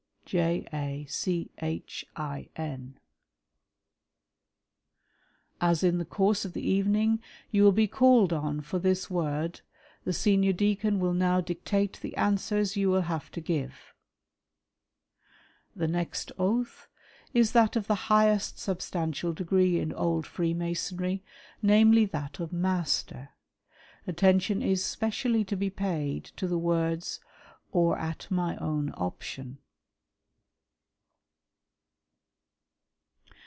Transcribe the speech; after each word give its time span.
FREEMASONRY 0.23 0.59
WITH 1.01 1.53
OUKSELYES. 1.61 2.13
129 2.55 2.99
"As 5.59 5.83
in 5.83 5.97
the 5.97 6.05
course 6.05 6.45
of 6.45 6.53
the 6.53 6.65
evening 6.65 7.21
you 7.49 7.65
will 7.65 7.73
be 7.73 7.85
called 7.87 8.31
on 8.31 8.61
for 8.61 8.79
this"" 8.79 9.09
word, 9.09 9.59
the 10.05 10.13
Senior 10.13 10.53
Deacon 10.53 11.01
will 11.01 11.11
now 11.11 11.41
dictate 11.41 11.99
the 12.01 12.15
answers 12.15 12.77
you 12.77 12.89
will" 12.89 13.01
have 13.11 13.29
to 13.31 13.41
give." 13.41 13.93
The 15.75 15.89
next 15.89 16.31
oath 16.39 16.87
is 17.33 17.51
that 17.51 17.75
of 17.75 17.87
the 17.87 17.95
highest 18.07 18.57
substantial 18.57 19.33
degree 19.33 19.81
in 19.81 19.91
old 19.91 20.25
Freemasonry, 20.25 21.25
namely, 21.61 22.05
that 22.05 22.39
of 22.39 22.53
Master. 22.53 23.31
Attention 24.07 24.61
is 24.61 24.81
specially 24.85 25.43
to 25.43 25.57
be 25.57 25.69
paid 25.69 26.23
to 26.37 26.47
the 26.47 26.57
words 26.59 27.19
"or 27.73 27.97
at 27.97 28.31
my 28.31 28.55
own 28.57 28.93
option." 28.95 29.57